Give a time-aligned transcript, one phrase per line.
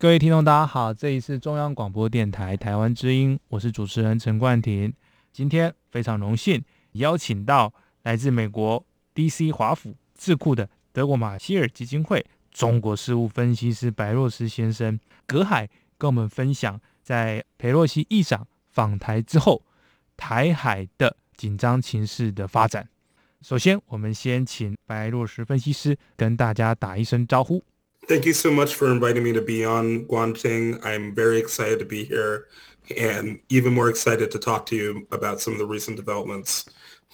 [0.00, 4.94] 各位听众，大家好，这里是中央广播电台台湾之音，我是主持人陈冠廷。
[5.32, 9.50] 今天非常荣幸邀请到来自美国 D.C.
[9.50, 19.64] 华府智库的德国马歇尔基金会中国事务分析师白若斯先生葛海，跟我们分享在佩洛西议长访台之后，
[20.16, 22.88] 台海的紧张情势的发展。
[23.42, 27.64] 首先，我们先请白若斯分析师跟大家打一声招呼。
[28.07, 30.77] Thank you so much for inviting me to be on Guanting.
[30.83, 32.47] I'm very excited to be here
[32.97, 36.65] and even more excited to talk to you about some of the recent developments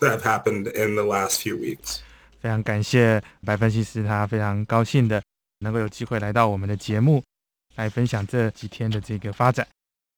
[0.01, 1.99] that have happened in the last few weeks.
[2.41, 5.21] 非常感谢白分析师，他非常高兴的
[5.59, 7.21] 能够有机会来到我们的节目，
[7.75, 9.67] 来分享这几天的这个发展。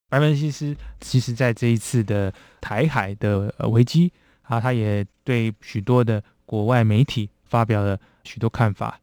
[0.10, 9.00] 白分析师其实在这一次的台海的危机啊，他也对许多的国外媒体发表了许多看法。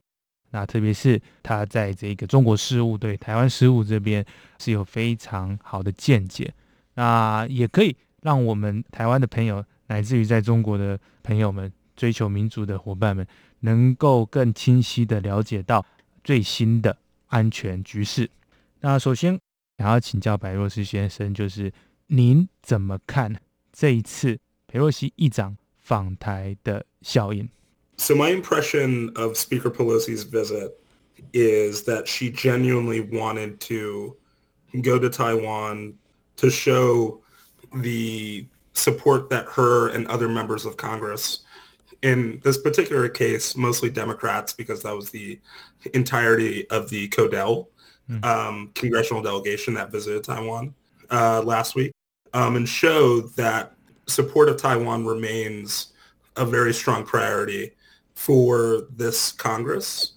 [0.55, 4.23] 那特别是他在这个中国事务对台湾事务这边
[4.59, 6.53] 是有非常好的见解，
[6.93, 13.25] 那也可以让我们台湾的朋友，乃至于在中国的朋友们、追求民主的伙伴们，
[13.61, 15.83] 能够更清晰的了解到
[16.23, 16.95] 最新的
[17.29, 18.29] 安全局势。
[18.81, 19.35] 那首先
[19.79, 21.73] 想要请教白若斯先生，就是
[22.05, 23.35] 您怎么看
[23.71, 27.49] 这一次佩洛西议长访台的效应
[27.97, 30.79] ？So my impression of Speaker Pelosi's visit
[31.33, 34.15] is that she genuinely wanted to
[34.81, 35.93] go to Taiwan
[36.37, 37.21] to show
[37.75, 41.39] the support that her and other members of Congress,
[42.01, 45.39] in this particular case, mostly Democrats, because that was the
[45.93, 47.67] entirety of the CODEL
[48.09, 48.25] mm.
[48.25, 50.73] um, congressional delegation that visited Taiwan
[51.11, 51.93] uh, last week,
[52.33, 53.73] um, and show that
[54.07, 55.93] support of Taiwan remains
[56.35, 57.71] a very strong priority
[58.15, 60.13] for this Congress,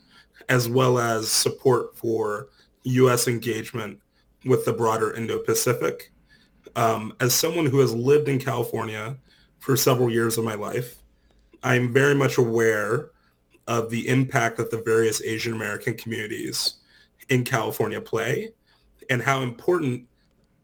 [0.48, 2.48] as well as support for
[2.84, 3.28] U.S.
[3.28, 4.00] engagement
[4.44, 6.12] with the broader Indo-Pacific.
[6.76, 9.16] Um, as someone who has lived in California
[9.58, 10.96] for several years of my life,
[11.62, 13.10] I'm very much aware
[13.66, 16.74] of the impact that the various Asian American communities
[17.28, 18.50] in California play
[19.10, 20.06] and how important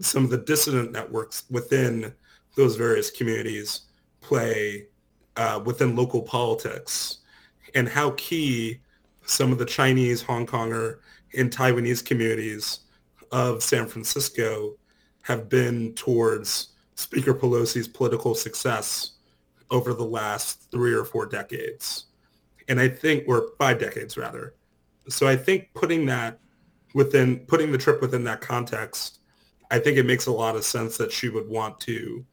[0.00, 2.12] some of the dissident networks within
[2.56, 3.82] those various communities
[4.20, 4.86] play
[5.36, 7.18] uh, within local politics
[7.74, 8.80] and how key
[9.24, 10.98] some of the Chinese, Hong Konger,
[11.36, 12.80] and Taiwanese communities
[13.30, 14.76] of San Francisco
[15.22, 19.12] have been towards Speaker Pelosi's political success
[19.70, 22.06] over the last three or four decades.
[22.68, 24.54] And I think, or five decades rather.
[25.08, 26.38] So I think putting that
[26.94, 29.20] within, putting the trip within that context,
[29.70, 32.24] I think it makes a lot of sense that she would want to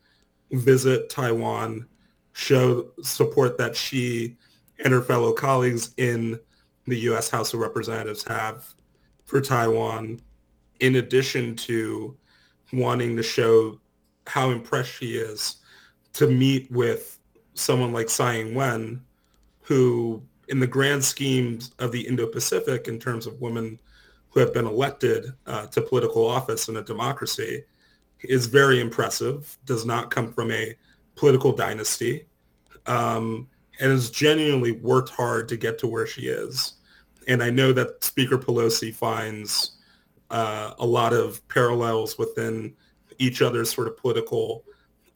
[0.51, 1.87] visit Taiwan,
[2.33, 4.37] show support that she
[4.83, 6.39] and her fellow colleagues in
[6.87, 7.29] the U.S.
[7.29, 8.73] House of Representatives have
[9.25, 10.19] for Taiwan,
[10.79, 12.15] in addition to
[12.73, 13.79] wanting to show
[14.25, 15.57] how impressed she is
[16.13, 17.19] to meet with
[17.53, 19.03] someone like Tsai Ing-wen,
[19.61, 23.79] who in the grand schemes of the Indo-Pacific in terms of women
[24.29, 27.63] who have been elected uh, to political office in a democracy
[28.23, 30.75] is very impressive, does not come from a
[31.15, 32.25] political dynasty,
[32.85, 33.47] um,
[33.79, 36.73] and has genuinely worked hard to get to where she is.
[37.27, 39.77] And I know that Speaker Pelosi finds
[40.29, 42.73] uh, a lot of parallels within
[43.17, 44.63] each other's sort of political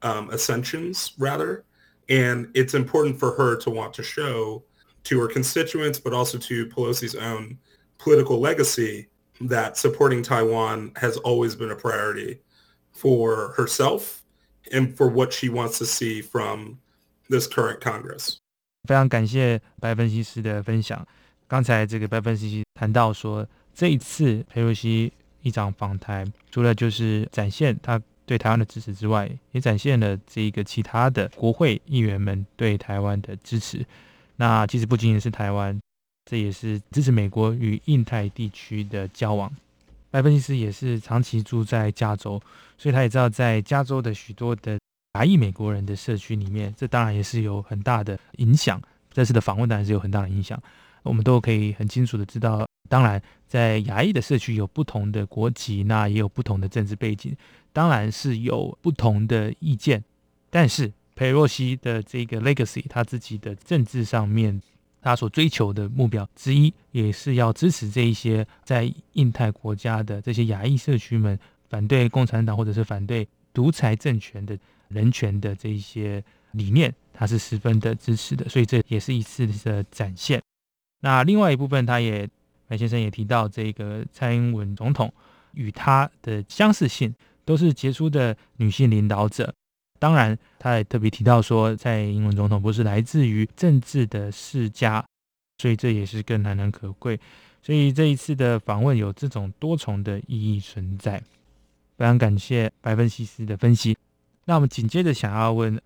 [0.02, 1.66] um, ascensions, rather.
[2.10, 4.64] And it's important for her to want to show
[5.06, 7.58] to her constituents, but also to Pelosi's own
[7.98, 9.08] political legacy
[9.42, 12.40] that supporting Taiwan has always been a priority
[12.92, 14.24] for herself
[14.72, 16.80] and for what she wants to see from
[17.30, 18.40] this current Congress.
[18.88, 21.06] 非常感谢白分析师的分享。
[21.48, 33.86] 刚才这个白分析师谈到说，这一次佩洛西议长访台，除了就是展现他对台湾的支持之外，也展现了这个其他的国会议员们对台湾的支持。
[34.36, 35.80] 那其实不仅仅是台湾，
[36.30, 39.50] 这也是支持美国与印太地区的交往。
[40.12, 42.42] 白分析师也是长期住在加州，
[42.78, 44.78] 所以他也知道在加州的许多的。
[45.14, 48.82] 亚裔美国人的社区里面，这当然也是有很大的影响。
[49.12, 50.60] 这次的访问当然是有很大的影响。
[51.04, 57.36] 我们都可以很清楚的知道，当然，在亚裔的社区有不同的国籍，那也有不同的政治背景，
[57.72, 60.04] 当然是有不同的意见。
[60.50, 64.60] 但是佩洛西的这个 legacy，他自己的政治上面，
[65.00, 71.38] 他所追求的目标之一，也是要支持这一些在印太国家的这些亚裔社区们
[71.70, 74.58] 反对共产党或者是反对独裁政权的
[74.88, 78.48] 人权的这一些理念，他是十分的支持的。
[78.50, 80.42] 所以这也是一次的展现。
[81.02, 82.30] 那另外一部分，他也。
[82.66, 85.14] 白先生也提到，这个蔡英文总统
[85.52, 87.14] 与他的相似性
[87.46, 89.54] 都是杰出的女性领导者。
[90.00, 95.06] 当然，他也特别提到说，蔡英文总统不是来自于政治的世家，
[95.60, 97.20] 所以这也是更难能可贵。
[97.62, 101.22] 所以这一次的访问有这种多重的意义存在。
[101.98, 103.96] 非常感谢白分析师的分析。
[104.46, 105.82] 那我们紧接着想要问，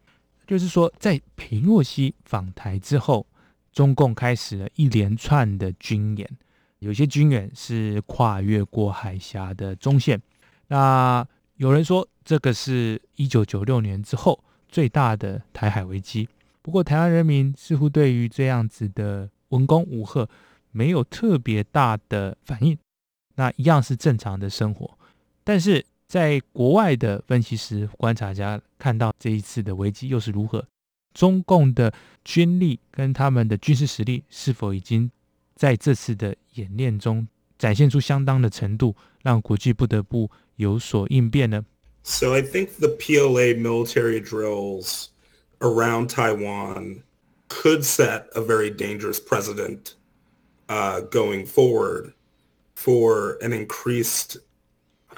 [0.45, 3.25] 就是说，在裴洛西访台之后，
[3.71, 6.29] 中共开始了一连串的军演。
[6.79, 10.21] 有些军演是跨越过海峡的中线，
[10.67, 16.29] 那有人说这个是一九九六年之后最大的台海危机。
[16.61, 20.29] 不过台湾人民似乎对于这样子的文攻武赫
[20.71, 22.77] 没有特别大的反应，
[23.35, 24.97] 那一样是正常的生活。
[25.43, 30.66] 但是在国外的分析师、观察家看到这一次的危机又是如何，
[31.14, 31.92] 中共的
[32.24, 35.10] 军力跟他们的军事实力是否已经？
[35.54, 41.64] 在这次的演练中展现出相当的程度，让国际不得不有所应变呢。
[42.02, 45.10] So I think the PLA military drills
[45.60, 47.02] around Taiwan
[47.48, 49.94] could set a very dangerous precedent
[50.66, 52.14] uh, going forward
[52.74, 54.38] for an increased,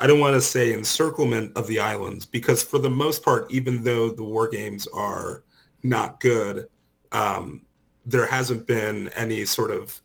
[0.02, 3.84] I don't want to say encirclement of the islands, because for the most part, even
[3.84, 5.44] though the war games are
[5.84, 6.70] not good,
[7.12, 7.62] um,
[8.06, 10.00] there hasn't been any sort of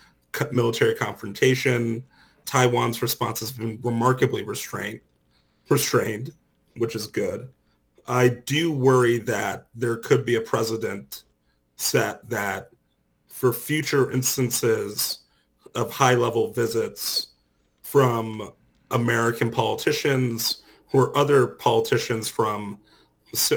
[0.51, 2.05] military confrontation.
[2.45, 5.01] Taiwan's response has been remarkably restrained,
[5.69, 6.35] restrained,
[6.77, 7.49] which is good.
[8.09, 11.23] I do worry that there could be a precedent
[11.77, 12.71] set that
[13.29, 15.21] for future instances
[15.77, 17.29] of high-level visits
[17.83, 18.53] from
[18.95, 20.63] American politicians
[20.93, 22.79] or other politicians from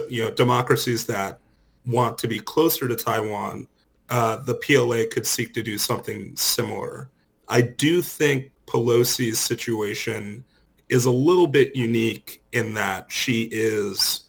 [0.09, 1.39] you know democracies that
[1.85, 3.67] want to be closer to Taiwan
[4.09, 7.09] uh, the PLA could seek to do something similar.
[7.47, 10.43] I do think Pelosi's situation
[10.89, 14.21] is a little bit unique in that she is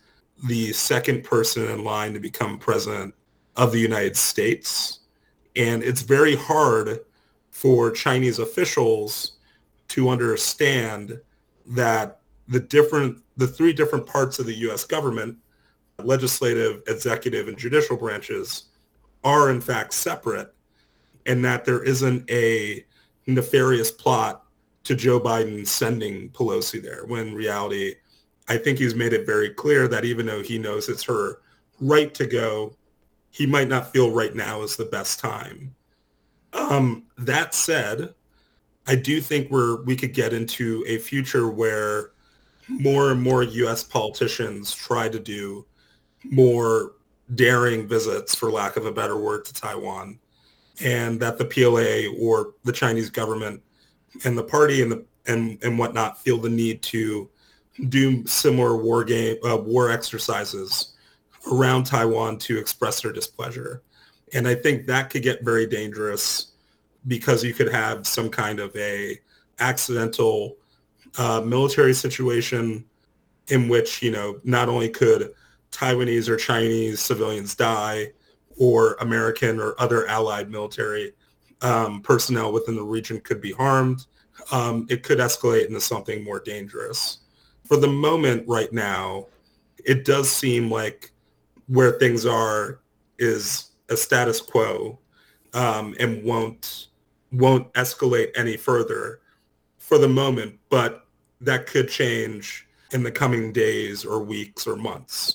[0.45, 3.15] the second person in line to become president
[3.57, 5.01] of the United States.
[5.57, 7.01] And it's very hard
[7.51, 9.38] for Chinese officials
[9.89, 11.21] to understand
[11.67, 14.85] that the different, the three different parts of the U.S.
[14.85, 15.37] government,
[16.03, 18.65] legislative, executive, and judicial branches,
[19.25, 20.55] are in fact separate
[21.27, 22.85] and that there isn't a
[23.27, 24.45] nefarious plot
[24.85, 27.95] to Joe Biden sending Pelosi there when reality,
[28.49, 31.41] I think he's made it very clear that even though he knows it's her
[31.81, 32.75] right to go,
[33.31, 35.75] he might not feel right now is the best time.
[36.55, 38.15] Um, that said,
[38.89, 42.13] I do think we're we could get into a future where
[42.69, 43.83] more and more U.S.
[43.83, 45.67] politicians try to do
[46.25, 46.93] more
[47.35, 50.19] daring visits, for lack of a better word, to Taiwan,
[50.83, 53.63] and that the PLA or the Chinese government
[54.25, 57.29] and the party and the and and whatnot feel the need to
[57.91, 60.95] do similar war game uh, war exercises
[61.53, 63.83] around Taiwan to express their displeasure,
[64.33, 66.53] and I think that could get very dangerous
[67.07, 69.19] because you could have some kind of a
[69.61, 70.57] accidental
[71.17, 72.85] uh, military situation
[73.49, 75.33] in which you know not only could
[75.71, 78.13] Taiwanese or Chinese civilians die
[78.59, 81.13] or American or other allied military
[81.63, 84.07] um, personnel within the region could be harmed.
[84.53, 87.19] Um, it could escalate into something more dangerous.
[87.65, 89.27] For the moment right now,
[89.85, 91.13] it does seem like
[91.67, 92.81] where things are
[93.19, 94.99] is a status quo
[95.53, 96.89] um, and won't
[97.33, 99.21] won't escalate any further
[99.79, 101.05] for the moment, but
[101.41, 105.35] that could change in the coming days or weeks or months.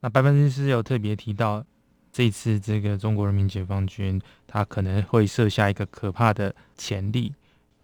[0.00, 1.64] 那白分析师有特别提到，
[2.12, 7.32] 这次这个中国人民解放军，他可能会设下一个可怕的潜力，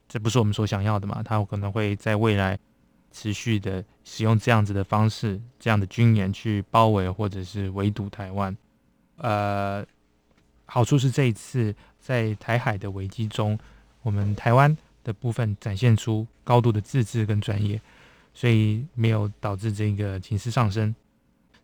[0.09, 1.23] 这不是我们所想要的嘛？
[1.23, 2.59] 他可能会在未来
[3.13, 8.57] 持续的使用这样子的方式，这样的军演去包围或者是围堵台湾。
[9.17, 9.85] 呃，
[10.71, 13.59] 好处是这一次在台海的危机中，
[14.03, 17.81] 我们台湾的部分展现出高度的自治跟专业，
[18.35, 20.95] 所以没有导致这个情势上升。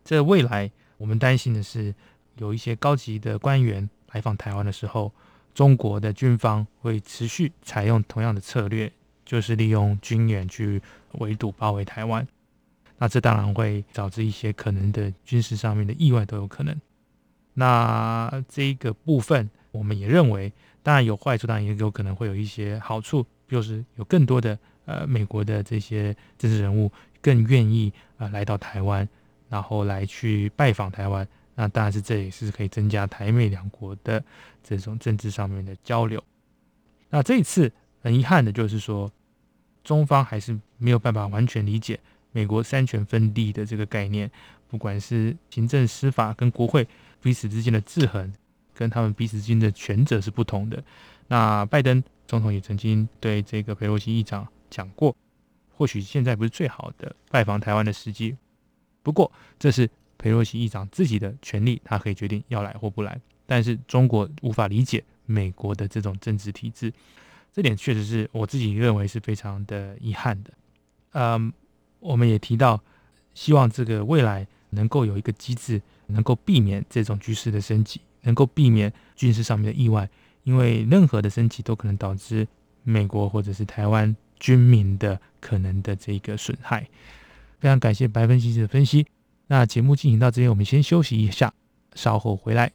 [0.03, 1.95] 这未来，我们担心的是，
[2.39, 5.13] 有一些高级的官员来访台湾的时候，
[5.55, 8.91] 中国的军方会持续采用同样的策略，
[9.25, 10.81] 就是利用军演去
[11.19, 12.27] 围堵包围台湾。
[12.97, 16.75] 那这当然会导致一些可能的军事上面的意外都有可能。
[17.55, 26.91] 那这个部分，我们也认为，当然有坏处，当然也有可能会有一些好处，就是有更多的呃美国的这些政治人物
[27.23, 29.09] 更愿意啊来到台湾，
[29.49, 31.27] 然后来去拜访台湾。
[31.55, 34.23] 那当然是这也是可以增加台美两国的
[34.63, 36.21] 这种政治上面的交流。
[37.11, 37.71] 那这一次
[38.03, 39.09] 很遗憾的就是说，
[39.85, 42.01] 中方还是没有办法完全理解
[42.33, 44.29] 美国三权分立的这个概念，
[44.67, 46.85] 不管是行政、司法跟国会。
[47.25, 48.31] 彼此之间的制衡，
[48.75, 50.85] 跟他们彼此之间的权责是不同的。
[51.27, 55.17] 那拜登总统也曾经对这个佩洛西议长讲过，
[55.75, 58.37] 或许现在不是最好的拜访台湾的时机。
[59.03, 59.89] 不过，这是
[60.19, 63.19] 佩洛西议长自己的权利，他可以决定要来或不来。
[63.47, 66.93] 但是中国无法理解美国的这种政治体制，
[67.55, 70.51] 这点确实是我自己认为是非常的遗憾的。
[71.13, 71.51] 嗯，
[72.01, 72.83] 我们也提到，
[73.33, 75.81] 希望这个未来能够有一个机制。
[76.07, 80.07] 能够避免这种局势的升级，能够避免军事上面的意外，
[80.43, 82.47] 因为任何的升级都可能导致
[82.83, 86.87] 美国或者是台湾军民的可能的这个损害。
[87.59, 89.07] 非常感谢白分析师的分析。
[89.47, 91.55] 那节目进行到这边，我们先休息一下，
[91.95, 92.71] 稍后回来。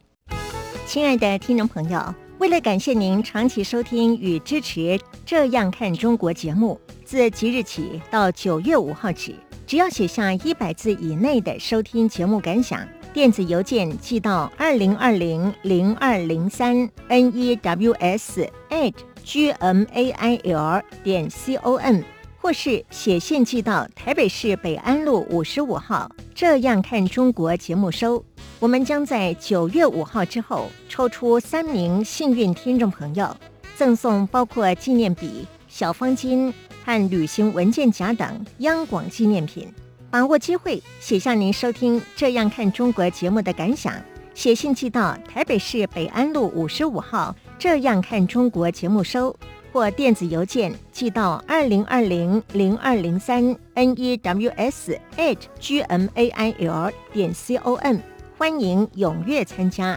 [0.84, 4.80] 亲爱的听众朋友，为了感谢您长期收听与支持
[5.24, 9.36] 《这样看中国》节目，自即日起到九月五号止，
[9.70, 12.84] 只要写下一百字以内的收听节目感想。
[13.12, 22.00] 电子邮件寄到二零二零零二零三 n e w s at g m a i l 点 c o m，
[22.40, 26.10] 或是写信寄到台北市北安路五十五号。
[26.34, 28.24] 这样看中国节目收，
[28.58, 33.36] 我们将在九月五号之后抽出三名幸运听众朋友，
[33.76, 36.52] 赠送包括纪念笔、小方巾
[36.90, 39.72] 和旅行文件夹等央广纪念品。
[40.10, 43.94] 把握机会，写下您收听《这样看中国》节目的感想，
[44.34, 49.32] 写信寄到台北市北安路五十五号《这样看中国》节目收，
[49.72, 57.98] 或电子邮件寄到二零二零零二零三 n e w s at g m a i l 点 c o m，
[58.36, 59.96] 欢迎踊跃参加。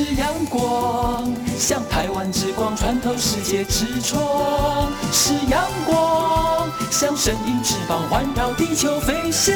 [0.00, 9.52] 是阳光，像台湾之光穿透世界之窗；是阳光，像神鹰翅膀环绕地球飞翔。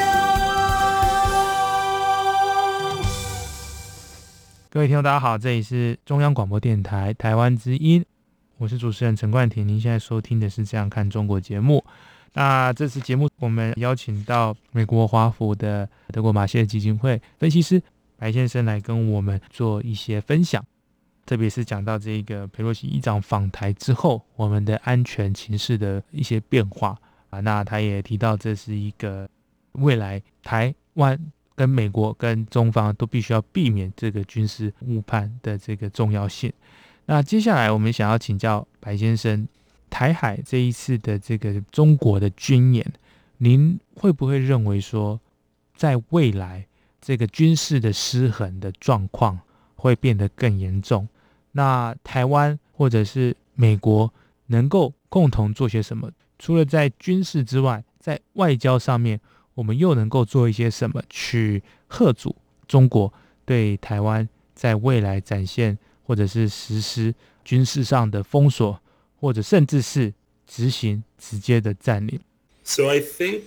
[4.69, 8.05] 各位听众，大家好，这里是中央广播电台台湾之音，
[8.59, 9.69] 我是主持人陈冠廷。
[9.69, 11.85] 您现在收听的是《这样看中国》节目。
[12.33, 17.81] 那这次节目，我们邀请到美国华府的德国马歇尔基金会分析师。
[18.23, 20.65] 白先生来跟我们做一些分享，
[21.27, 26.97] 特别是讲到这个佩洛西议长访台之后，我们的安全情势的一些变化
[27.31, 27.41] 啊。
[27.41, 29.29] 那他也提到，这是一个
[29.73, 31.19] 未来台湾
[31.57, 36.53] 跟美国跟中方都必须要避免这个军事误判的这个重要性。
[37.07, 39.49] 那接下来我们想要请教白先生，
[39.91, 42.87] 台海这一次的这个中国的军演，
[43.39, 45.19] 您会不会认为说，
[45.75, 46.69] 在未来？
[47.03, 49.39] 这个军事的失衡的状况
[49.75, 51.07] 会变得更严重。
[51.51, 54.11] 那台湾或者是美国
[54.47, 56.11] 能够共同做些什么？
[56.39, 59.21] 除了在军事之外，在外交上面，
[59.55, 62.35] 我们又能够做一些什么去贺阻
[62.67, 63.13] 中国
[63.45, 68.81] 对台湾在未来展现或者是实施军事上的封锁，
[69.21, 70.15] 或者甚至是
[70.47, 72.21] 执行直接的占领
[72.65, 73.43] ？So I think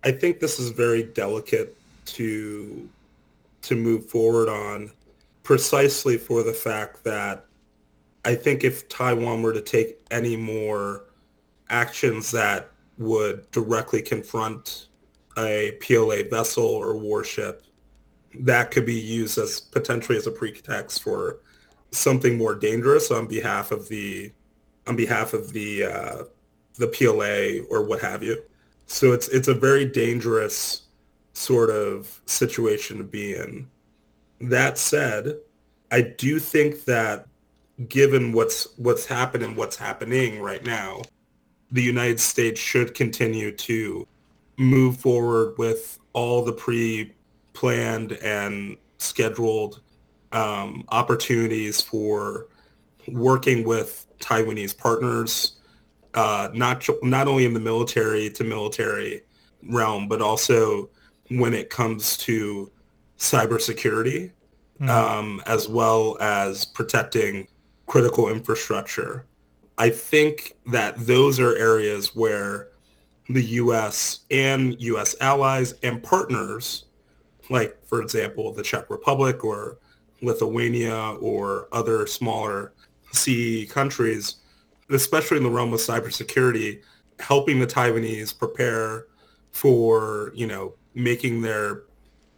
[0.00, 1.68] I think this is very delicate.
[2.14, 2.88] To
[3.62, 4.90] to move forward on
[5.42, 7.44] precisely for the fact that
[8.24, 11.04] I think if Taiwan were to take any more
[11.70, 14.88] actions that would directly confront
[15.38, 17.62] a PLA vessel or warship,
[18.40, 21.40] that could be used as potentially as a pretext for
[21.90, 24.30] something more dangerous on behalf of the
[24.86, 26.22] on behalf of the uh,
[26.74, 28.42] the PLA or what have you.
[28.86, 30.82] So it's it's a very dangerous
[31.38, 33.68] sort of situation to be in.
[34.40, 35.38] That said,
[35.90, 37.26] I do think that
[37.88, 41.02] given what's what's happened and what's happening right now,
[41.70, 44.06] the United States should continue to
[44.56, 49.80] move forward with all the pre-planned and scheduled
[50.32, 52.48] um, opportunities for
[53.06, 55.56] working with Taiwanese partners,
[56.14, 59.22] uh, not not only in the military to military
[59.62, 60.90] realm, but also
[61.30, 62.70] when it comes to
[63.18, 64.32] cybersecurity.
[64.88, 67.48] um, as well as protecting
[67.86, 69.26] critical infrastructure.
[69.76, 72.68] I think that those are areas where
[73.28, 74.20] the U.S.
[74.30, 75.16] and U.S.
[75.20, 76.84] allies and partners,
[77.50, 79.78] like, for example, the Czech Republic or
[80.22, 82.72] Lithuania or other smaller
[83.12, 84.36] CE countries,
[84.90, 86.82] especially in the realm of cybersecurity,
[87.18, 89.06] helping the Taiwanese prepare
[89.50, 91.83] for, you know, making their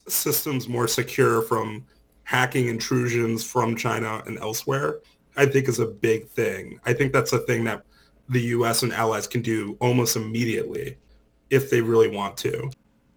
[0.08, 1.84] systems more secure from
[2.24, 4.96] hacking intrusions from China and elsewhere,
[5.36, 6.80] I think is a big thing.
[6.84, 7.84] I think that's a thing that
[8.30, 8.84] the U.S.
[8.84, 10.98] and allies can do almost immediately
[11.50, 12.72] if they really want to.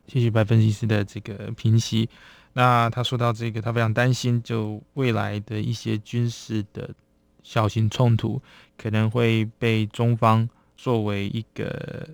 [0.06, 2.08] 谢谢白分析师的这个评析。
[2.54, 6.94] 那他说到这个，他非常担心，就未来的一些军事的
[7.42, 8.42] 小型冲突，
[8.76, 12.08] 可能会被中方作为一个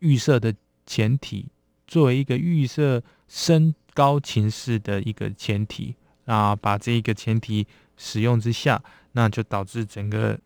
[0.00, 0.54] 预设的
[0.84, 1.46] 前提，
[1.91, 5.93] 作为一个预设升高情势的一个前提
[6.23, 7.67] 啊，把这一个前提
[7.97, 8.81] 使用之下，
[9.11, 10.39] 那就导致整个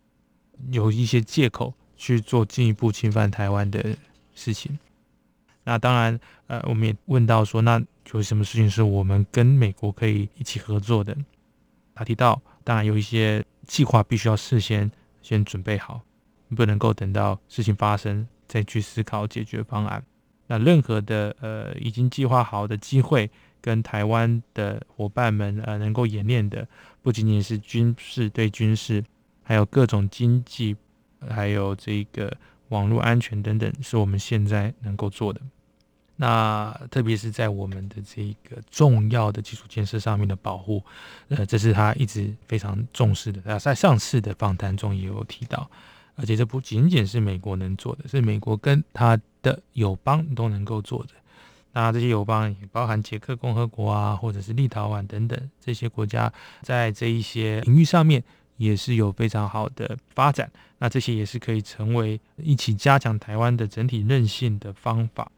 [0.71, 3.95] 有一些借口去做进一步侵犯台湾的
[4.33, 4.79] 事情。
[5.65, 7.79] 那当然，呃，我们也问到说，那
[8.11, 11.15] 有什么事情是我们跟美国可以一起合作的？
[11.93, 14.89] 他提到，当然有一些计划必须要事先
[15.21, 16.01] 先准备好，
[16.55, 20.03] 不能够等到事情发生再去思考解决方案。
[20.47, 23.29] 那任何的呃已经计划好的机会，
[23.61, 26.67] 跟台湾的伙伴们呃能够演练的，
[27.01, 29.03] 不仅仅是军事对军事，
[29.43, 30.75] 还有各种经济，
[31.29, 32.35] 还有这个
[32.69, 35.41] 网络安全等等，是我们现在能够做的。
[36.17, 40.81] 那特别是在我们的这个重要的基础建设上面的保护，
[41.27, 43.41] 呃，这是他一直非常重视的。
[43.41, 45.69] 他在上次的访谈中也有提到，
[46.15, 51.09] 而且这不仅仅是美国能做的，是美国跟他的友邦都能够做的。
[51.73, 56.31] 那这些友邦也包含捷克共和国啊，或者是立陶宛等等这些国家，
[56.63, 58.23] 在这一些领域上面
[58.57, 60.49] 也是有非常好的发展。
[60.79, 65.29] 那这些也是可以成为一起加强台湾的整体韧性的方法。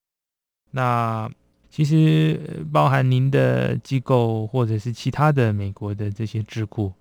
[0.71, 1.29] 那
[1.69, 6.93] 其实包含您的机构或者是其他的美国的这些智库，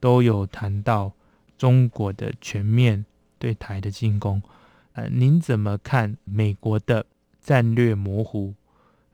[0.00, 1.12] 都有谈到
[1.58, 3.04] 中国的全面
[3.38, 4.40] 对台的进攻。
[4.94, 7.06] 呃，您怎么看美国的
[7.40, 8.54] 战略模糊？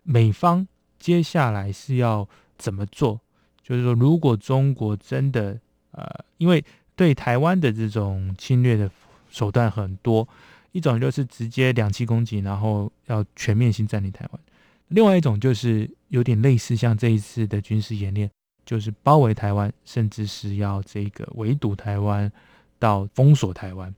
[0.03, 0.67] 美方
[0.99, 3.21] 接下来是要怎么做？
[3.63, 5.59] 就是说，如果中国真的
[5.93, 6.65] 呃，因为
[6.97, 8.91] 对台湾的这种侵略的
[9.31, 10.27] 手段很多，
[10.73, 14.41] 一种就是直接两栖攻击，然后要全面性占领台湾；
[14.89, 18.29] 另外一种就是有点类似像这一次的军事演练，
[18.67, 22.31] 就是包围台湾，甚至是要这个围堵台湾
[22.79, 23.95] 到封锁台湾。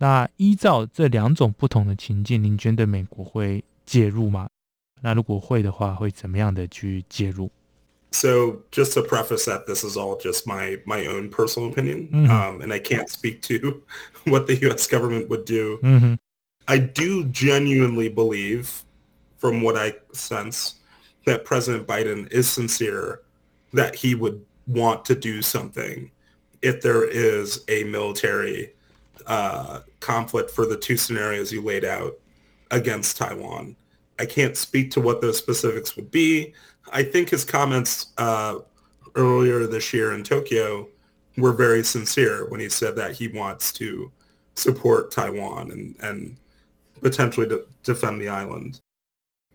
[0.00, 4.48] 那依照这两种不同的情境，您觉得美国会介入吗？
[5.02, 7.50] 那如果会的话，会怎么样的去介入？
[8.12, 12.30] So just to preface that, this is all just my my own personal opinion, Mhm.
[12.30, 13.82] um, and I can't speak to
[14.24, 14.86] what the U.S.
[14.88, 15.78] government would do.
[15.82, 16.18] 嗯哼，
[16.66, 18.68] I do genuinely believe,
[19.38, 20.76] from what I sense,
[21.26, 23.20] that President Biden is sincere
[23.74, 26.10] that he would want to do something
[26.62, 28.70] if there is a military
[29.27, 32.13] uh, conflict for the two scenarios you laid out
[32.71, 33.75] against Taiwan.
[34.19, 36.53] I can't speak to what those specifics would be.
[36.91, 38.59] I think his comments uh,
[39.15, 40.87] earlier this year in Tokyo
[41.37, 44.11] were very sincere when he said that he wants to
[44.55, 46.37] support Taiwan and, and
[47.01, 48.79] potentially to defend the island.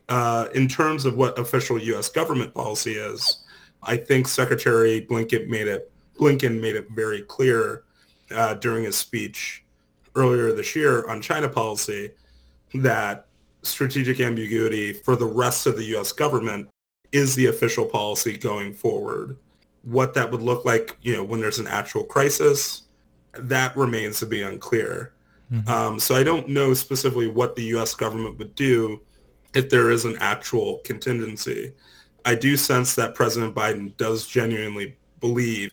[0.08, 2.08] Uh, in terms of what official U.S.
[2.08, 3.44] government policy is,
[3.82, 7.84] I think Secretary Blinken made it Blinken made it very clear
[8.30, 9.64] uh, during his speech
[10.14, 12.10] earlier this year on China policy
[12.74, 13.26] that
[13.62, 16.12] strategic ambiguity for the rest of the U.S.
[16.12, 16.68] government
[17.12, 19.36] is the official policy going forward.
[19.82, 22.82] What that would look like, you know, when there's an actual crisis,
[23.34, 25.12] that remains to be unclear.
[25.52, 25.68] Mhm.
[25.68, 27.94] Um, so I don't know specifically what the U.S.
[27.94, 29.00] government would do
[29.54, 31.72] if there is an actual contingency.
[32.24, 35.70] I do sense that President Biden does genuinely believe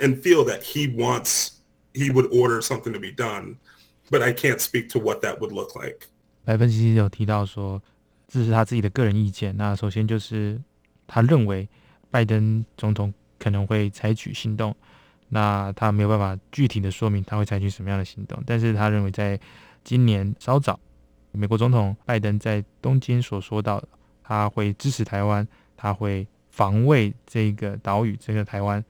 [0.00, 1.59] and feel that he wants,
[1.92, 3.56] he would order something to be done,
[4.10, 6.06] but I can't speak to what that would look like.
[6.44, 7.82] 白分析有提到说，
[8.28, 9.56] 这是他自己的个人意见。
[9.56, 10.60] 那首先就是
[11.06, 11.68] 他认为
[12.10, 14.74] 拜登总统可能会采取行动，
[15.28, 19.38] 那他没有办法具体的说明他会采取什么样的行动，但是他认为在
[19.84, 20.78] 今年稍早，
[21.32, 23.88] 美国总统拜登在东京所说到的，
[24.22, 28.84] 他会支持台湾，他会防卫这个岛屿，这个台湾，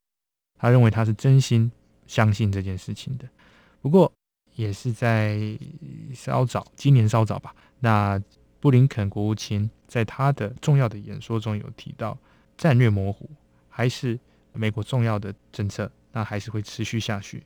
[0.58, 1.70] 他认为他是真心
[2.10, 3.24] 相信这件事情的。
[3.80, 4.12] 不过
[4.56, 5.38] 也是在
[6.12, 7.54] 稍早，今年稍早吧。
[7.78, 8.20] 那
[8.58, 12.18] 布林肯国务卿在他的重要的演说中有提到，
[12.58, 13.30] 战略模糊
[13.68, 14.18] 还是
[14.52, 17.44] 美国重要的政策，那还是会持续下去。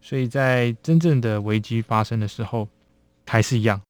[0.00, 2.68] 所以在真正的危机发生的时候，
[3.26, 3.82] 还是一样，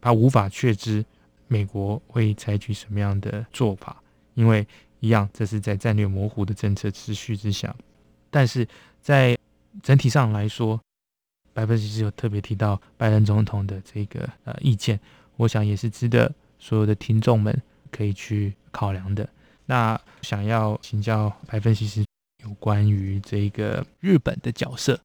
[0.00, 1.04] 他无法确知
[1.46, 4.02] 美国会采取什么样的做法，
[4.34, 4.66] 因为
[4.98, 7.74] 一样，这是在战略模糊的政策持续之下。
[8.30, 8.66] 但是
[9.00, 9.38] 在
[9.82, 10.80] 整体上来说，
[11.52, 14.98] 百分之十有特别提到拜登总统的这个呃意见，
[15.36, 19.28] 我想也是值得所有的听众们可以去考量的。
[19.66, 22.04] 那想要请教百分析师
[22.44, 25.00] 有关于这个日本的角色，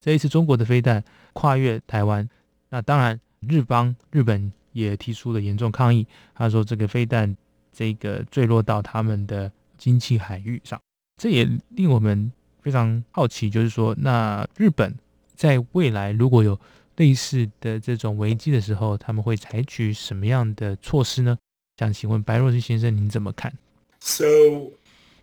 [0.00, 2.28] 这一次中国的飞弹跨越台湾，
[2.68, 7.34] 那当然日方日本也提出了严重抗议，他说这个飞弹
[7.72, 10.80] 这个坠落到他们的经济海域上，
[11.16, 12.30] 这也令我们
[12.61, 14.93] 非常好奇，就是说那日本
[15.35, 16.59] 在未来如果有
[16.97, 21.37] 类似的这种危机的时候，他们会采取什么样的措施呢？
[21.77, 23.53] 想请问白若之先生您怎么看？
[23.99, 24.71] So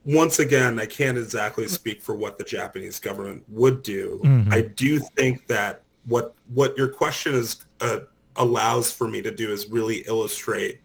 [0.04, 4.20] once again, I can't exactly speak for what the Japanese government would do.
[4.22, 4.52] Mm-hmm.
[4.52, 8.00] I do think that what what your question is uh,
[8.36, 10.78] allows for me to do is really illustrate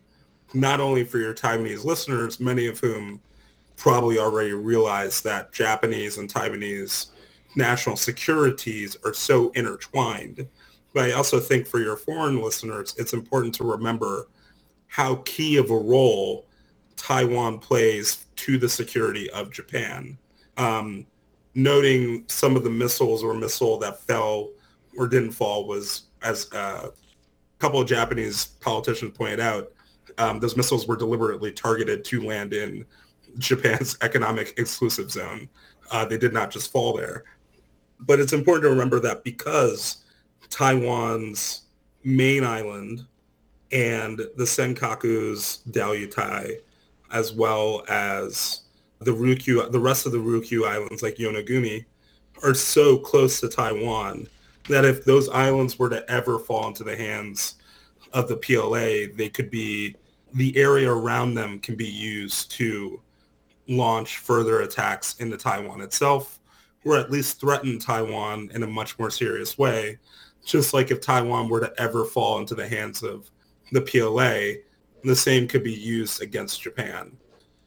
[0.53, 3.19] not only for your Taiwanese listeners, many of whom
[3.76, 7.06] probably already realize that Japanese and Taiwanese
[7.56, 10.46] national securities are so intertwined.
[10.92, 14.28] But I also think for your foreign listeners, it's important to remember
[14.86, 16.46] how key of a role
[16.96, 20.16] Taiwan plays to the security of Japan.
[20.56, 21.06] Um,
[21.54, 24.50] noting some of the missiles or missile that fell
[24.96, 29.72] or didn't fall was, as uh, a couple of Japanese politicians pointed out,
[30.18, 32.84] um, those missiles were deliberately targeted to land in
[33.38, 35.48] Japan's economic exclusive zone.
[35.90, 37.24] Uh, they did not just fall there.
[38.00, 39.98] But it's important to remember that because
[40.50, 41.62] Taiwan's
[42.02, 43.06] main island
[43.72, 46.58] and the Senkaku's Dalyutai
[47.12, 48.62] as well as
[48.98, 51.84] the Ryukyu, the rest of the Ryukyu islands like Yonaguni
[52.42, 54.26] are so close to Taiwan
[54.68, 57.56] that if those islands were to ever fall into the hands
[58.12, 59.96] of the PLA, they could be,
[60.32, 63.00] the area around them can be used to
[63.68, 66.40] launch further attacks into Taiwan itself,
[66.84, 69.98] or at least threaten Taiwan in a much more serious way.
[70.44, 73.30] Just like if Taiwan were to ever fall into the hands of
[73.72, 74.60] the PLA,
[75.02, 77.16] the same could be used against Japan.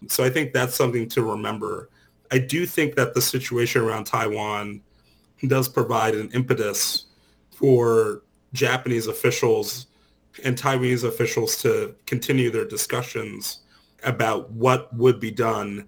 [0.07, 1.89] So I think that's something to remember.
[2.31, 4.81] I do think that the situation around Taiwan
[5.47, 7.05] does provide an impetus
[7.51, 9.87] for Japanese officials
[10.43, 13.59] and Taiwanese officials to continue their discussions
[14.07, 15.87] about what would be done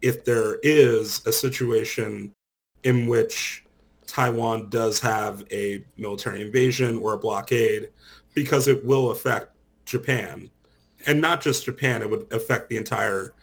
[0.00, 2.32] if there is a situation
[2.84, 3.64] in which
[4.06, 7.90] Taiwan does have a military invasion or a blockade
[8.34, 9.52] because it will affect
[9.84, 10.48] Japan
[11.06, 13.34] and not just Japan, it would affect the entire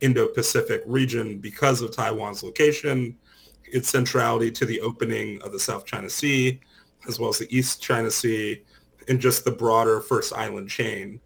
[0.00, 3.16] Indo-Pacific region because of Taiwan's location,
[3.64, 6.60] its centrality to the opening of the South China Sea,
[7.08, 8.62] as well as the East China Sea,
[9.08, 11.20] and just the broader First Island chain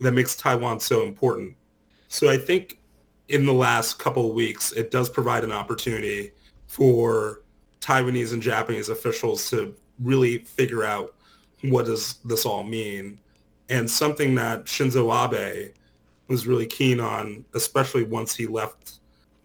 [0.00, 1.54] that makes Taiwan so important.
[2.12, 2.78] So I think
[3.28, 6.32] in the last couple of weeks, it does provide an opportunity
[6.66, 7.40] for
[7.80, 11.14] Taiwanese and Japanese officials to really figure out
[11.62, 13.18] what does this all mean
[13.70, 15.72] and something that Shinzo Abe
[16.28, 18.98] was really keen on, especially once he left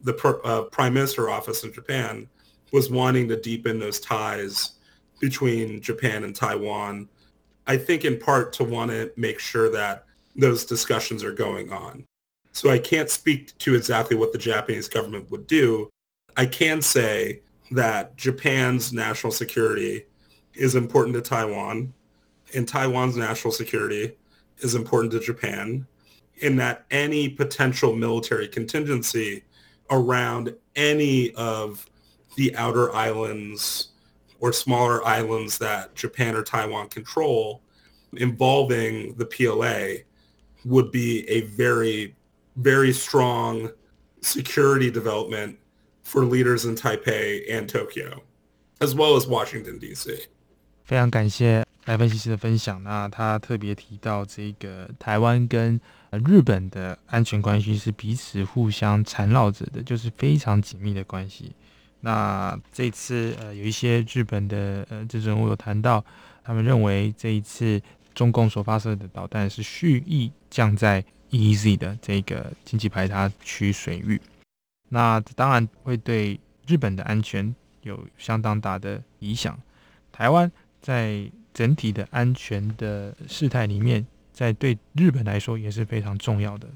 [0.04, 2.28] the uh, prime minister office in Japan,
[2.74, 4.74] was wanting to deepen those ties
[5.22, 7.08] between Japan and Taiwan.
[7.66, 10.04] I think in part to want to make sure that
[10.36, 12.06] those discussions are going on.
[12.58, 15.92] So I can't speak to exactly what the Japanese government would do.
[16.38, 20.06] I can say that Japan's national security
[20.56, 21.94] is important to Taiwan
[22.56, 24.18] and Taiwan's national security
[24.58, 25.86] is important to Japan
[26.38, 29.44] in that any potential military contingency
[29.92, 31.88] around any of
[32.38, 33.90] the outer islands
[34.40, 37.62] or smaller islands that Japan or Taiwan control
[38.14, 40.02] involving the PLA
[40.66, 42.16] would be a very,
[42.57, 43.71] very strong
[44.21, 45.57] security development
[46.05, 48.23] for leaders in Taipei and Tokyo,
[48.81, 50.29] as well as Washington, D.C.
[50.85, 52.83] 非常感谢来分析师的分享。
[52.83, 55.81] 那他特别提到，这个台湾跟
[56.27, 61.53] 日本的安全关系是彼此互相缠绕着的，就是非常紧密的关系。
[62.01, 66.05] 那这次呃，有一些日本的呃这人物有谈到，
[66.45, 67.81] 他们认为这一次
[68.13, 74.22] 中共所发射的导弹是蓄意降在 EEZ 的这个经济排他区水域。
[74.90, 79.60] 那当然会对日本的安全有相当大的影响。
[80.12, 80.52] 台湾。
[80.80, 86.68] 在整体的安全的事态里面，在对日本来说也是非常重要的。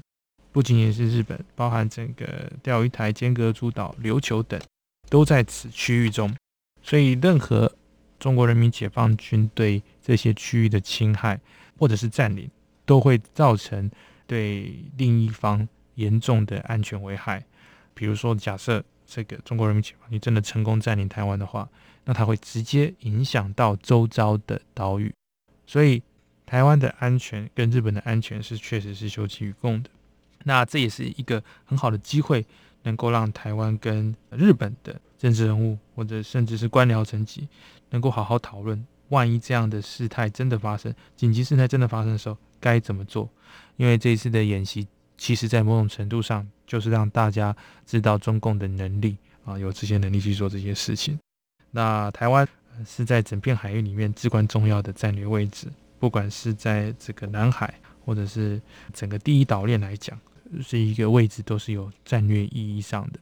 [0.50, 4.60] 不仅仅是日本，包含整个钓鱼台、尖阁诸岛、琉球等，
[5.08, 6.36] 都在此区域中。
[6.82, 7.72] 所以，任何
[8.18, 11.40] 中国人民解放军对这些区域的侵害
[11.78, 12.50] 或者是占领，
[12.84, 13.90] 都会造成
[14.32, 17.44] 对另一方严重的安全危害。
[17.92, 21.68] 比如说，假设这个中国人民解放军真的成功占领台湾的话，
[22.06, 25.12] 那它会直接影响到周遭的岛屿。
[25.66, 26.02] 所以，
[26.46, 29.90] 台湾的安全跟日本的安全是确实是休戚与共的。
[30.44, 32.46] 那这也是一个很好的机会，
[32.84, 37.46] 能够让台湾跟日本的政治人物或者甚至是官僚层级，
[37.90, 43.28] 能够好好讨论，万一这样的事态真的发生，紧急事态真的发生的时候该怎么做？
[43.76, 47.54] 因为这一次的演习，其实在某种程度上就是让大家
[47.86, 51.18] 知道中共的能力啊，有这些能力去做这些事情。
[51.70, 52.46] 那台湾
[52.86, 55.66] 是在整片海域里面至关重要的战略位置，
[55.98, 58.60] 不管是在这个南海，或者是
[58.92, 60.18] 整个第一岛链来讲。
[60.62, 63.18] 是一个位置，都是有战略意义上的。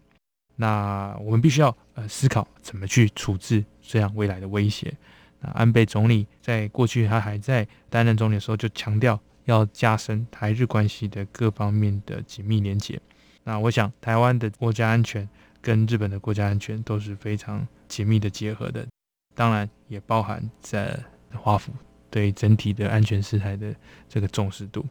[0.56, 4.92] 那我们必须要呃思考怎么去处置这样未来的威胁。
[5.38, 9.16] 那安倍总理在过去他还在担任总理的时候，就强调
[9.50, 13.00] 要加深台日关系的各方面的紧密连结。
[13.44, 15.28] 那我想，台湾的国家安全
[15.60, 18.86] 跟日本的国家安全都是非常紧密的结合的，
[19.34, 20.98] 当然也包含在
[21.34, 21.72] 华府
[22.10, 23.74] 对整体的安全事态的
[24.08, 24.86] 这个重视度。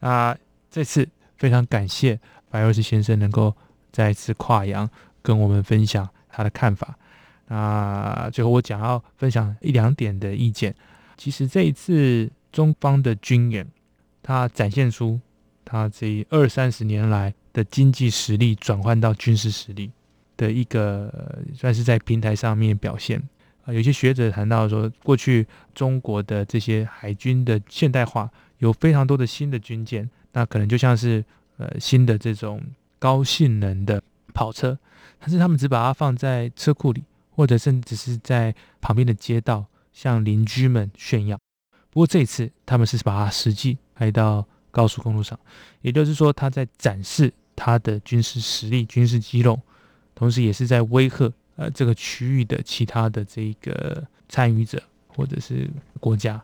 [0.00, 0.36] 那
[0.70, 1.08] 这次。
[1.36, 3.54] 非常感谢白若斯先生能够
[3.90, 4.88] 再次跨洋
[5.20, 6.96] 跟我们分享他的看法。
[7.48, 10.72] 那最后我想要分享一两点的意见。
[11.16, 13.66] 其实这一次中方的军演，
[14.24, 15.20] 它展现出
[15.66, 19.92] 他这二三十年来的经济实力转换到军事实力
[20.34, 23.22] 的一个，算是在平台上面表现。
[23.66, 30.08] 啊，有些学者谈到说，过去中国的这些海军的现代化有非常多的新的军舰。
[30.32, 31.24] 那可能就像是
[31.58, 32.60] 呃新的这种
[32.98, 34.78] 高性能的跑车，
[35.20, 41.38] 但是他们只把它放在车库里，或者甚至是在旁边的街道向邻居们炫耀。
[41.90, 45.38] 不过这一次他们是把它实际开到高速公路上，
[45.82, 49.60] 也就是说他在展示他的军事实力、军事肌肉，
[50.14, 56.42] 同时也是在威吓呃这个区域的其他的这个参与者或者是国家。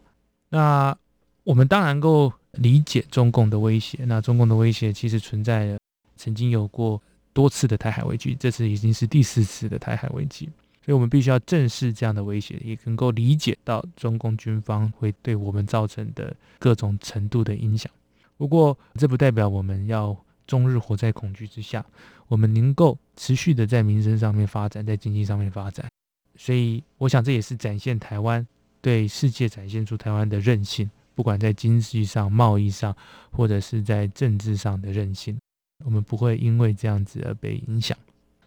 [0.48, 0.96] 那
[1.44, 2.32] 我们当然能够。
[2.54, 5.78] 理解中共的威胁，那中共的威胁其实存在
[6.16, 7.00] 曾经有过
[7.32, 10.48] 多次的台海危机，这次已经是第四次的台海危机，
[10.90, 17.88] 所以我们必须要正视这样的威胁，也能够理解到中共军方会对我们造成的各种程度的影响。
[18.37, 20.16] 不过，这不代表我们要
[20.48, 21.87] 终日活在恐惧之下，
[22.26, 25.87] 我们能够持续的在民生上面发展，在经济上面发展。
[26.35, 28.44] 所以，我想这也是展现台湾
[28.81, 30.90] 对世界展现出台湾的韧性。
[31.14, 32.96] 不管在经济上、贸易上，
[33.31, 35.38] 或者是在政治上的韧性，
[35.85, 37.96] 我们不会因为这样子而被影响。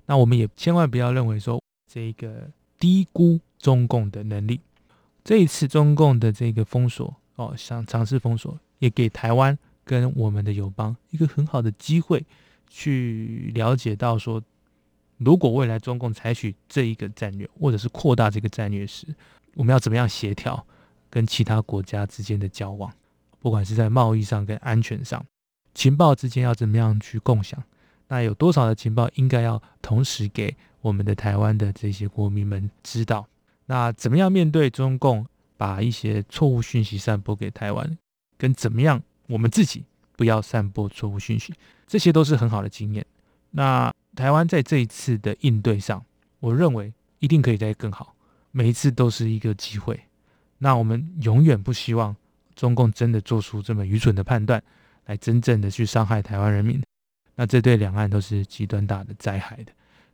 [0.05, 1.61] 那我们也千万不要认为说
[1.93, 4.59] 这个低估中共的能力。
[5.23, 12.25] 这一次中共的这个封锁哦，想尝试封锁，也给台湾跟我们的友邦一个很好的机会，
[12.67, 14.41] 去了解到说，
[15.17, 19.05] 如果未来中共采取这一个战略，或者是扩大这个战略时，
[19.53, 20.65] 我们要怎么样协调？
[21.11, 22.91] 跟其他国家之间的交往，
[23.39, 25.23] 不管是在贸易上跟安全上，
[25.75, 27.63] 情报之间要怎么样去共享？
[28.07, 33.25] 那有多少的情报应该要同时给我们的台湾的这些国民们知道？
[33.67, 37.97] 那怎么样面对中共把一些错误讯息散播给台湾？
[38.37, 39.85] 跟怎么样我们自己
[40.17, 41.53] 不要散播错误讯息？
[41.87, 43.05] 这些都是很好的经验。
[43.51, 46.03] 那台湾在这一次的应对上，
[46.41, 48.13] 我认为一定可以再更好。
[48.51, 49.97] 每一次都是一个机会。
[50.57, 52.13] 那我们永远不希望
[52.55, 54.61] 中共真的做出这么愚蠢的判断，
[55.05, 56.83] 来真正的去伤害台湾人民。
[57.35, 59.71] 那这对两岸都是极端大的灾害的。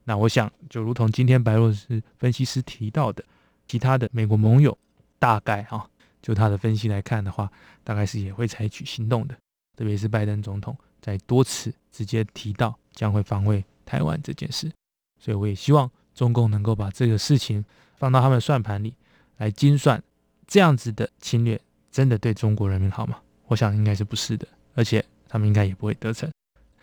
[0.10, 3.24] 那我想，就如同今天白洛斯分析师提到的，
[3.67, 4.76] 其他的美国盟友
[5.19, 5.88] 大概哈，
[6.19, 7.48] 就他的分析来看的话，
[7.84, 9.38] 大概是也会采取行动的。
[9.78, 14.72] 特别是拜登总统在多次直接提到将会防卫台湾这件事，
[15.19, 17.63] 所以我也希望中共能够把这个事情
[17.95, 18.95] 放到他们算盘里
[19.38, 20.02] 来精算。
[20.48, 23.22] 这样子的侵略真的对中国人民好吗？
[23.45, 26.28] 我想应该是不是的，而且他们应该也不会得逞。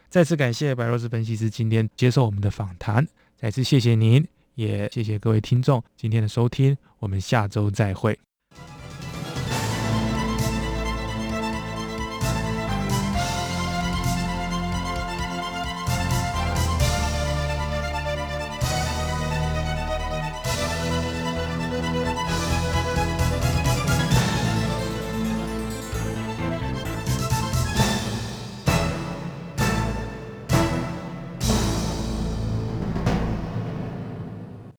[0.09, 8.19] 再次感谢白罗斯分析师今天接受我们的访谈，再次谢谢您，也谢谢各位听众今天的收听，我们下周再会。